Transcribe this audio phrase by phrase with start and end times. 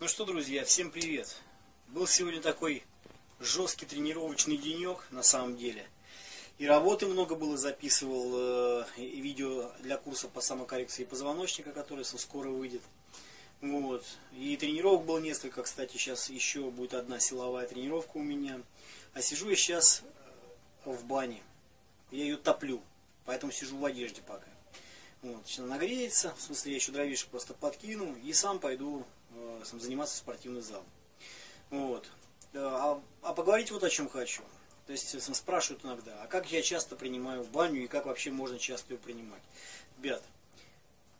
[0.00, 1.36] Ну что, друзья, всем привет.
[1.88, 2.84] Был сегодня такой
[3.38, 5.86] жесткий тренировочный денек, на самом деле.
[6.56, 12.80] И работы много было, записывал э, видео для курса по самокоррекции позвоночника, который скоро выйдет.
[13.60, 14.02] Вот.
[14.32, 18.62] И тренировок было несколько, кстати, сейчас еще будет одна силовая тренировка у меня.
[19.12, 20.02] А сижу я сейчас
[20.86, 21.42] э, в бане.
[22.10, 22.80] Я ее топлю,
[23.26, 24.48] поэтому сижу в одежде пока.
[25.20, 29.04] Вот, сейчас нагреется, в смысле я еще дровишек просто подкину и сам пойду
[29.64, 30.82] заниматься в спортивный зал.
[31.70, 32.10] Вот.
[32.54, 34.42] А, а поговорить вот о чем хочу.
[34.86, 38.30] То есть сам спрашивают иногда, а как я часто принимаю в баню и как вообще
[38.32, 39.42] можно часто ее принимать?
[39.98, 40.22] Ребят,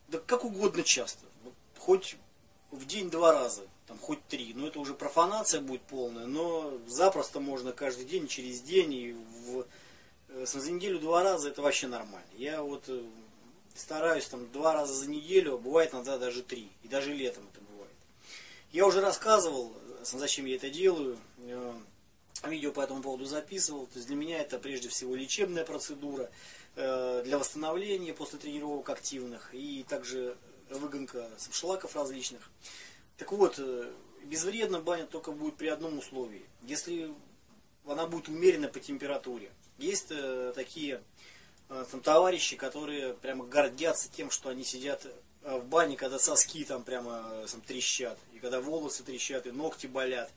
[0.09, 1.25] да как угодно часто.
[1.79, 2.17] Хоть
[2.73, 4.53] в день два раза, там хоть три.
[4.55, 9.67] Ну это уже профанация будет полная, но запросто можно каждый день, через день и в,
[10.29, 12.27] э, за неделю два раза это вообще нормально.
[12.37, 13.05] Я вот э,
[13.77, 16.71] стараюсь там два раза за неделю, а бывает иногда даже три.
[16.83, 17.61] И даже летом это.
[18.73, 21.19] Я уже рассказывал, зачем я это делаю.
[21.39, 21.75] Э,
[22.45, 23.87] видео по этому поводу записывал.
[23.87, 26.31] То есть для меня это прежде всего лечебная процедура
[26.77, 30.37] э, для восстановления после тренировок активных и также
[30.71, 32.51] выгонка шлаков различных.
[33.17, 33.93] Так вот, э,
[34.25, 36.45] безвредно баня только будет при одном условии.
[36.63, 37.13] Если
[37.87, 39.51] она будет умерена по температуре.
[39.79, 40.13] Есть
[40.55, 41.03] такие
[41.71, 46.65] Э, там товарищи, которые прямо гордятся тем, что они сидят э, в бане, когда соски
[46.65, 50.31] там прямо э, там, трещат, и когда волосы трещат, и ногти болят.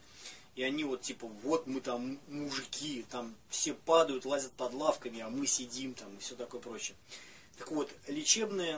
[0.56, 5.30] И они вот типа, вот мы там мужики, там все падают, лазят под лавками, а
[5.30, 6.96] мы сидим там и все такое прочее.
[7.58, 8.76] Так вот, лечебный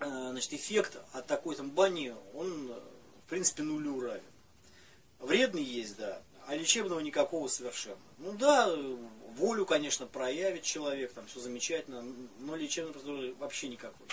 [0.00, 4.22] значит, эффект от такой там бани, он в принципе нулю равен.
[5.20, 7.98] Вредный есть, да, а лечебного никакого совершенно.
[8.18, 8.74] Ну да,
[9.36, 12.02] волю, конечно, проявит человек, там все замечательно,
[12.40, 14.06] но процедуры вообще никакой.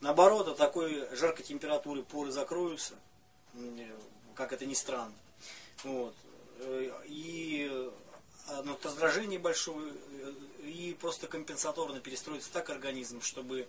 [0.00, 2.94] Наоборот, от такой жаркой температуры поры закроются,
[4.34, 5.14] как это ни странно.
[5.84, 6.14] Вот.
[7.06, 7.90] И э,
[8.64, 10.32] ну, раздражение большое, э,
[10.64, 13.66] и просто компенсаторно перестроится так организм, чтобы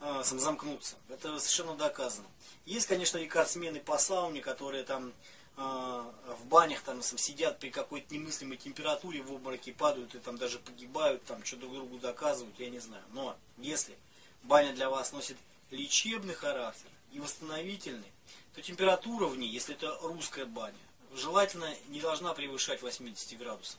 [0.00, 0.96] э, сам замкнуться.
[1.10, 2.26] Это совершенно доказано.
[2.64, 5.12] Есть, конечно, рекордсмены по сауне, которые там
[5.56, 10.58] а, в банях там сидят при какой-то немыслимой температуре в обмороке падают и там даже
[10.58, 13.02] погибают, там что друг другу доказывают, я не знаю.
[13.12, 13.94] Но если
[14.42, 15.36] баня для вас носит
[15.70, 18.10] лечебный характер и восстановительный,
[18.54, 20.76] то температура в ней, если это русская баня,
[21.14, 23.78] желательно не должна превышать 80 градусов.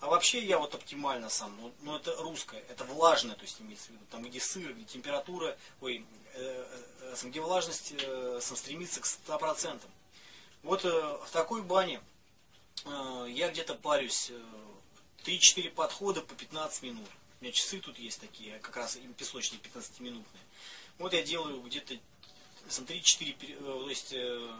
[0.00, 3.88] А вообще я вот оптимально сам, но, но это русская, это влажная, то есть имеется
[3.88, 6.66] в виду, там где сыр, где температура, ой, э,
[7.02, 9.80] э, э где влажность э, стремится к 100%.
[10.62, 12.00] Вот э, в такой бане
[12.86, 14.40] э, я где-то парюсь э,
[15.24, 17.08] 3-4 подхода по 15 минут.
[17.40, 20.42] У меня часы тут есть такие, как раз песочные 15-минутные.
[21.00, 21.94] Вот я делаю где-то
[22.68, 24.50] 3-4, э, то есть, э,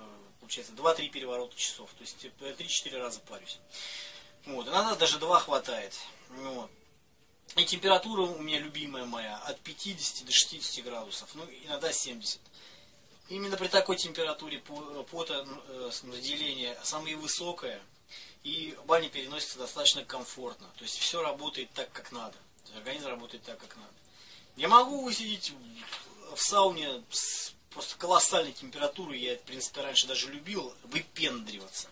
[0.41, 1.91] получается, 2-3 переворота часов.
[1.91, 3.59] То есть 3-4 раза парюсь.
[4.47, 4.67] Вот.
[4.67, 5.95] Иногда даже 2 хватает.
[6.31, 6.71] Вот.
[7.57, 12.41] И температура у меня любимая моя от 50 до 60 градусов, ну иногда 70.
[13.29, 14.61] Именно при такой температуре
[15.11, 17.83] пота э, выделение самое высокое,
[18.45, 20.69] и баня переносится достаточно комфортно.
[20.79, 22.39] То есть все работает так, как надо.
[22.77, 23.93] Организм работает так, как надо.
[24.57, 25.53] Я могу высидеть
[26.35, 31.89] в сауне с просто колоссальной температурой, я, в принципе, раньше даже любил выпендриваться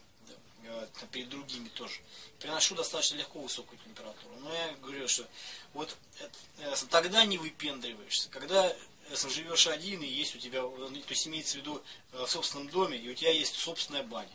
[0.65, 2.01] да, перед другими тоже.
[2.41, 4.35] Приношу достаточно легко высокую температуру.
[4.41, 5.27] Но я говорю, что
[5.75, 8.75] вот это, э, тогда не выпендриваешься, когда
[9.11, 11.83] если живешь один и есть у тебя, то есть имеется в виду
[12.13, 14.29] э, в собственном доме, и у тебя есть собственная баня.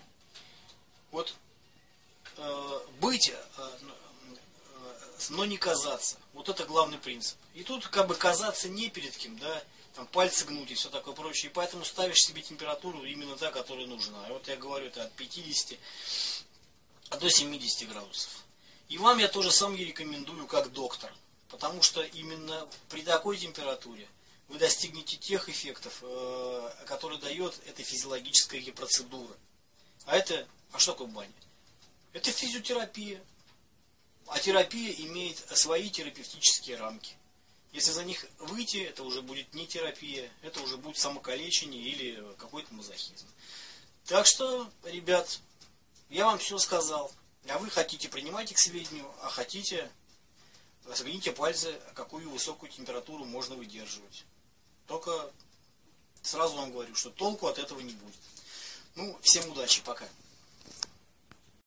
[1.12, 1.34] Вот
[2.38, 3.70] э, быть, э, э,
[5.30, 6.18] но не казаться.
[6.34, 7.38] Вот это главный принцип.
[7.54, 11.14] И тут как бы казаться не перед кем, да, там пальцы гнуть и все такое
[11.14, 11.50] прочее.
[11.50, 14.28] И поэтому ставишь себе температуру именно та, которая нужна.
[14.28, 15.78] И вот я говорю, это от 50
[17.20, 18.44] до 70 градусов.
[18.90, 21.14] И вам я тоже сам рекомендую как доктор.
[21.50, 24.08] Потому что именно при такой температуре
[24.48, 29.36] вы достигнете тех эффектов, э, которые дает эта физиологическая процедура.
[30.06, 31.32] А это, а что такое баня?
[32.12, 33.24] Это физиотерапия.
[34.28, 37.16] А терапия имеет свои терапевтические рамки.
[37.74, 42.72] Если за них выйти, это уже будет не терапия, это уже будет самокалечение или какой-то
[42.74, 43.28] мазохизм.
[44.06, 45.40] Так что, ребят,
[46.10, 47.12] я вам все сказал.
[47.50, 49.92] А вы хотите, принимайте к сведению, а хотите,
[50.94, 54.24] согните пальцы, какую высокую температуру можно выдерживать.
[54.88, 55.32] Только
[56.22, 58.16] сразу вам говорю, что толку от этого не будет.
[58.96, 60.08] Ну, всем удачи, пока.